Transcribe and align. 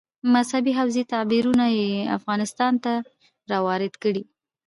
مذهبي 0.33 0.71
حوزې 0.79 1.03
تعبیرونه 1.13 1.65
یې 1.77 1.89
افغانستان 2.17 2.73
ته 2.83 2.93
راوارد 3.51 3.93
کړي. 4.03 4.23